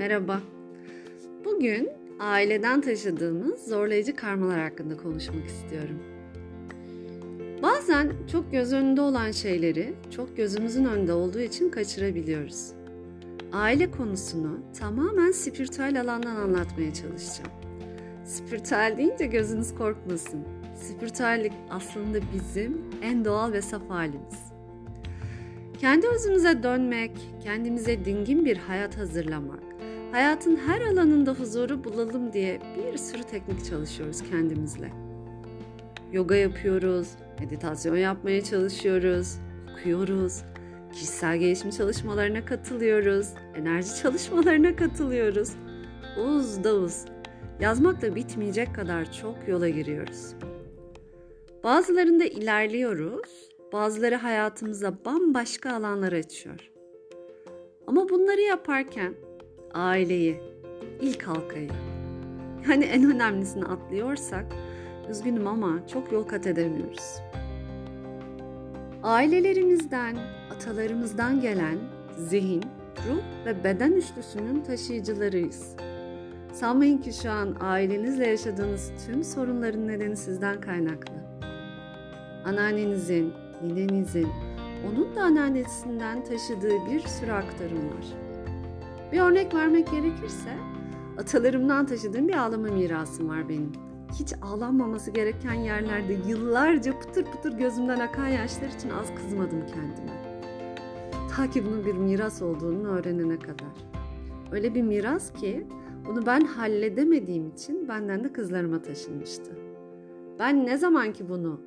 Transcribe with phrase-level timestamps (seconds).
[0.00, 0.40] Merhaba.
[1.44, 1.88] Bugün
[2.20, 5.98] aileden taşıdığımız zorlayıcı karmalar hakkında konuşmak istiyorum.
[7.62, 12.72] Bazen çok göz önünde olan şeyleri çok gözümüzün önünde olduğu için kaçırabiliyoruz.
[13.52, 17.52] Aile konusunu tamamen spiritüel alandan anlatmaya çalışacağım.
[18.24, 20.40] Spiritüel deyince gözünüz korkmasın.
[20.74, 24.50] Spiritüellik aslında bizim en doğal ve saf halimiz.
[25.80, 27.12] Kendi özümüze dönmek,
[27.44, 29.60] kendimize dingin bir hayat hazırlamak,
[30.12, 34.92] hayatın her alanında huzuru bulalım diye bir sürü teknik çalışıyoruz kendimizle.
[36.12, 37.08] Yoga yapıyoruz,
[37.40, 39.38] meditasyon yapmaya çalışıyoruz,
[39.72, 40.42] okuyoruz,
[40.92, 45.52] kişisel gelişim çalışmalarına katılıyoruz, enerji çalışmalarına katılıyoruz.
[46.26, 47.04] Uz da uz.
[47.60, 50.34] Yazmakla bitmeyecek kadar çok yola giriyoruz.
[51.64, 56.70] Bazılarında ilerliyoruz, bazıları hayatımıza bambaşka alanlar açıyor.
[57.86, 59.14] Ama bunları yaparken
[59.74, 60.40] aileyi,
[61.00, 61.70] ilk halkayı,
[62.68, 64.44] yani en önemlisini atlıyorsak
[65.10, 67.20] üzgünüm ama çok yol kat edemiyoruz.
[69.02, 70.16] Ailelerimizden,
[70.56, 71.78] atalarımızdan gelen
[72.18, 72.62] zihin,
[73.08, 75.76] ruh ve beden üçlüsünün taşıyıcılarıyız.
[76.52, 81.14] Sanmayın ki şu an ailenizle yaşadığınız tüm sorunların nedeni sizden kaynaklı.
[82.44, 84.28] Anneannenizin, ninenizin,
[84.88, 88.29] onun da anneannesinden taşıdığı bir sürü aktarım var.
[89.12, 90.56] Bir örnek vermek gerekirse,
[91.18, 93.72] atalarımdan taşıdığım bir ağlama mirasım var benim.
[94.20, 100.40] Hiç ağlanmaması gereken yerlerde yıllarca pıtır pıtır gözümden akan yaşlar için az kızmadım kendime.
[101.36, 103.90] Ta ki bunun bir miras olduğunu öğrenene kadar.
[104.52, 105.66] Öyle bir miras ki
[106.06, 109.52] bunu ben halledemediğim için benden de kızlarıma taşınmıştı.
[110.38, 111.60] Ben ne zaman ki bunu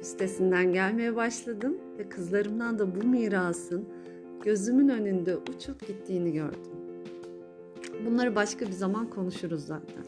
[0.00, 3.88] üstesinden gelmeye başladım ve kızlarımdan da bu mirasın
[4.44, 6.81] gözümün önünde uçup gittiğini gördüm.
[8.06, 10.04] Bunları başka bir zaman konuşuruz zaten.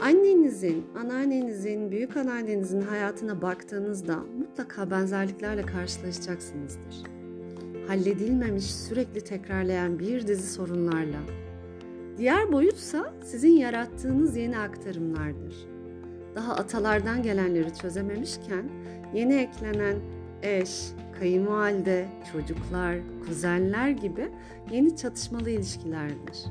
[0.00, 7.02] Annenizin, anneannenizin, büyük anneannenizin hayatına baktığınızda mutlaka benzerliklerle karşılaşacaksınızdır.
[7.88, 11.18] Halledilmemiş, sürekli tekrarlayan bir dizi sorunlarla.
[12.18, 15.74] Diğer boyutsa sizin yarattığınız yeni aktarımlardır
[16.34, 18.70] daha atalardan gelenleri çözememişken
[19.14, 19.96] yeni eklenen
[20.44, 22.96] eş, kayınvalide, çocuklar,
[23.26, 24.30] kuzenler gibi
[24.70, 26.44] yeni çatışmalı ilişkilerdir.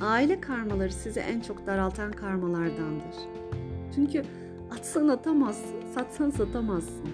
[0.00, 3.14] Aile karmaları sizi en çok daraltan karmalardandır.
[3.94, 4.22] Çünkü
[4.70, 7.08] atsan atamazsın, satsan satamazsın.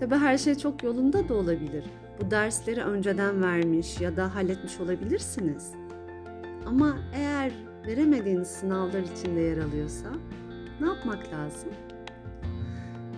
[0.00, 1.84] Tabi her şey çok yolunda da olabilir.
[2.20, 5.72] Bu dersleri önceden vermiş ya da halletmiş olabilirsiniz.
[6.66, 7.52] Ama eğer
[7.86, 10.08] veremediğiniz sınavlar içinde yer alıyorsa
[10.80, 11.70] ne yapmak lazım?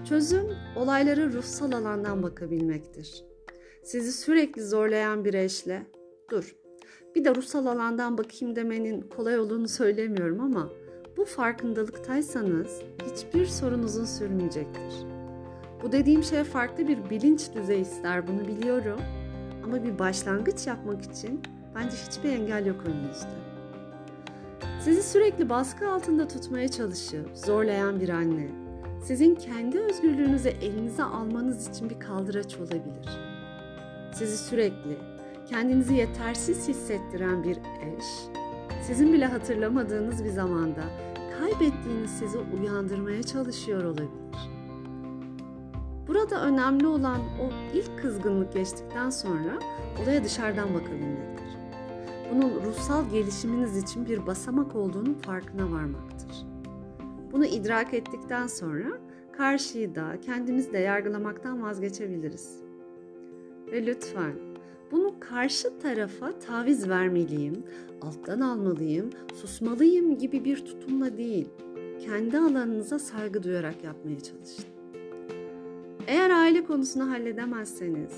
[0.09, 3.25] Çözüm olaylara ruhsal alandan bakabilmektir.
[3.83, 5.87] Sizi sürekli zorlayan bir eşle
[6.31, 6.57] dur.
[7.15, 10.69] Bir de ruhsal alandan bakayım demenin kolay olduğunu söylemiyorum ama
[11.17, 14.95] bu farkındalıktaysanız hiçbir sorunuzun sürmeyecektir.
[15.83, 19.01] Bu dediğim şey farklı bir bilinç düzeyi ister bunu biliyorum.
[19.65, 21.41] Ama bir başlangıç yapmak için
[21.75, 23.55] bence hiçbir engel yok önünüzde.
[24.81, 28.64] Sizi sürekli baskı altında tutmaya çalışıp zorlayan bir anne,
[29.05, 33.09] sizin kendi özgürlüğünüzü elinize almanız için bir kaldıraç olabilir.
[34.15, 34.99] Sizi sürekli
[35.47, 38.05] kendinizi yetersiz hissettiren bir eş,
[38.83, 40.85] sizin bile hatırlamadığınız bir zamanda
[41.39, 44.51] kaybettiğiniz sizi uyandırmaya çalışıyor olabilir.
[46.09, 49.59] Burada önemli olan o ilk kızgınlık geçtikten sonra
[50.03, 51.35] olaya dışarıdan bakabilmektir
[52.33, 56.14] bunun ruhsal gelişiminiz için bir basamak olduğunun farkına varmaktır.
[57.35, 58.99] Bunu idrak ettikten sonra
[59.33, 62.61] karşıyı da kendimiz de yargılamaktan vazgeçebiliriz.
[63.73, 64.33] Ve lütfen
[64.93, 67.65] bunu karşı tarafa taviz vermeliyim,
[68.03, 71.49] alttan almalıyım, susmalıyım gibi bir tutumla değil,
[72.05, 74.65] kendi alanınıza saygı duyarak yapmaya çalışın.
[76.07, 78.13] Eğer aile konusunu halledemezseniz,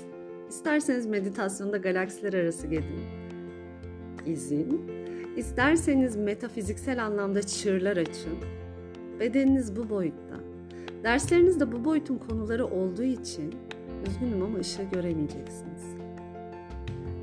[0.49, 3.27] isterseniz meditasyonda galaksiler arası gedin
[4.27, 4.91] izin.
[5.37, 8.37] İsterseniz metafiziksel anlamda çığırlar açın.
[9.19, 10.35] Bedeniniz bu boyutta.
[11.03, 13.55] Dersleriniz de bu boyutun konuları olduğu için
[14.07, 15.83] üzgünüm ama ışığı göremeyeceksiniz.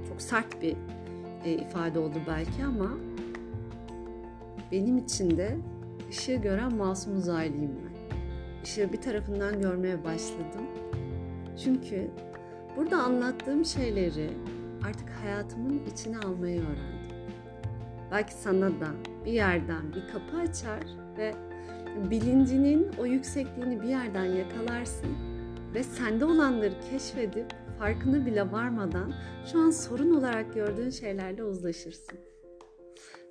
[0.08, 0.76] Çok sert bir
[1.44, 2.90] e, ifade oldu belki ama
[4.72, 5.56] benim için de
[6.10, 7.94] ışığı gören masum uzaylıyım ben.
[8.64, 10.66] Işığı bir tarafından görmeye başladım.
[11.64, 12.10] Çünkü
[12.76, 14.30] burada anlattığım şeyleri
[14.86, 17.16] artık hayatımın içine almayı öğrendim.
[18.10, 18.88] Belki sana da
[19.24, 20.80] bir yerden bir kapı açar
[21.18, 21.34] ve
[22.10, 25.10] bilincinin o yüksekliğini bir yerden yakalarsın
[25.74, 27.46] ve sende olanları keşfedip
[27.78, 29.12] farkına bile varmadan
[29.52, 32.18] şu an sorun olarak gördüğün şeylerle uzlaşırsın.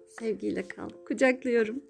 [0.10, 0.90] Sevgiyle kal.
[1.08, 1.84] Kucaklıyorum.